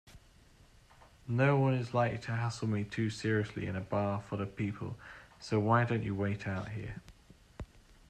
[1.27, 4.97] Noone is likely to hassle me too seriously in a bar full of people,
[5.39, 7.03] so why don't you wait out here?